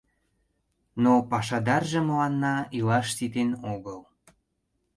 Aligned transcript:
Но 1.03 1.13
пашадарже 1.29 1.99
мыланна 2.07 2.55
илаш 2.77 3.07
ситен 3.17 3.51
огыл. 3.73 3.99